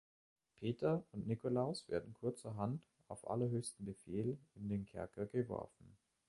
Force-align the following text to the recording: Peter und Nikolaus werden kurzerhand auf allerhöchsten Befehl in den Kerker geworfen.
Peter 0.59 1.03
und 1.11 1.27
Nikolaus 1.27 1.87
werden 1.87 2.15
kurzerhand 2.19 2.81
auf 3.07 3.29
allerhöchsten 3.29 3.85
Befehl 3.85 4.35
in 4.55 4.67
den 4.67 4.87
Kerker 4.87 5.27
geworfen. 5.27 5.95